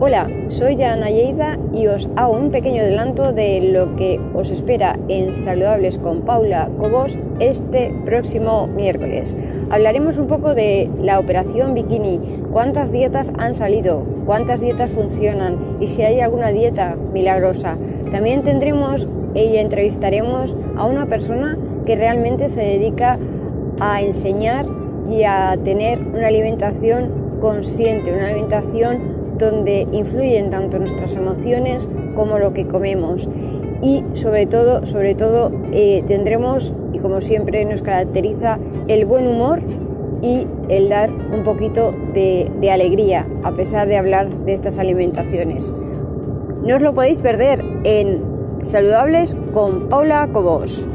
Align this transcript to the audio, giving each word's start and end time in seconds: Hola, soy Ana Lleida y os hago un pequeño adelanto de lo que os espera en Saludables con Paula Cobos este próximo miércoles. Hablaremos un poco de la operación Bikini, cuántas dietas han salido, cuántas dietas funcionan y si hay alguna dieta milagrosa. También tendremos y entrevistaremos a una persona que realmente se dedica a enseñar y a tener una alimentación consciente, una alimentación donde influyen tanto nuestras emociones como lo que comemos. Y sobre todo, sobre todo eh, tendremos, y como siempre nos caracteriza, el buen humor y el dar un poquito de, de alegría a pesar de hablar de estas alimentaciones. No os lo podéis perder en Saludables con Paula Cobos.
Hola, 0.00 0.28
soy 0.46 0.80
Ana 0.84 1.10
Lleida 1.10 1.58
y 1.74 1.88
os 1.88 2.08
hago 2.14 2.36
un 2.36 2.52
pequeño 2.52 2.82
adelanto 2.82 3.32
de 3.32 3.60
lo 3.60 3.96
que 3.96 4.20
os 4.32 4.52
espera 4.52 4.96
en 5.08 5.34
Saludables 5.34 5.98
con 5.98 6.20
Paula 6.20 6.70
Cobos 6.78 7.18
este 7.40 7.92
próximo 8.04 8.68
miércoles. 8.68 9.36
Hablaremos 9.70 10.18
un 10.18 10.28
poco 10.28 10.54
de 10.54 10.88
la 11.02 11.18
operación 11.18 11.74
Bikini, 11.74 12.20
cuántas 12.52 12.92
dietas 12.92 13.32
han 13.38 13.56
salido, 13.56 14.04
cuántas 14.24 14.60
dietas 14.60 14.88
funcionan 14.92 15.56
y 15.80 15.88
si 15.88 16.02
hay 16.02 16.20
alguna 16.20 16.50
dieta 16.50 16.94
milagrosa. 17.12 17.76
También 18.12 18.44
tendremos 18.44 19.08
y 19.34 19.56
entrevistaremos 19.56 20.54
a 20.76 20.84
una 20.84 21.06
persona 21.06 21.58
que 21.86 21.96
realmente 21.96 22.46
se 22.46 22.60
dedica 22.60 23.18
a 23.80 24.00
enseñar 24.00 24.64
y 25.10 25.24
a 25.24 25.58
tener 25.64 26.00
una 26.06 26.28
alimentación 26.28 27.38
consciente, 27.40 28.12
una 28.12 28.28
alimentación 28.28 29.17
donde 29.38 29.86
influyen 29.92 30.50
tanto 30.50 30.78
nuestras 30.78 31.16
emociones 31.16 31.88
como 32.14 32.38
lo 32.38 32.52
que 32.52 32.66
comemos. 32.66 33.28
Y 33.80 34.02
sobre 34.14 34.46
todo, 34.46 34.84
sobre 34.86 35.14
todo 35.14 35.52
eh, 35.72 36.02
tendremos, 36.06 36.72
y 36.92 36.98
como 36.98 37.20
siempre 37.20 37.64
nos 37.64 37.82
caracteriza, 37.82 38.58
el 38.88 39.04
buen 39.06 39.26
humor 39.26 39.60
y 40.20 40.46
el 40.68 40.88
dar 40.88 41.10
un 41.10 41.44
poquito 41.44 41.94
de, 42.12 42.50
de 42.60 42.70
alegría 42.72 43.26
a 43.44 43.52
pesar 43.52 43.86
de 43.86 43.96
hablar 43.96 44.28
de 44.28 44.54
estas 44.54 44.78
alimentaciones. 44.78 45.72
No 46.64 46.76
os 46.76 46.82
lo 46.82 46.92
podéis 46.92 47.18
perder 47.20 47.62
en 47.84 48.20
Saludables 48.62 49.36
con 49.52 49.88
Paula 49.88 50.28
Cobos. 50.32 50.88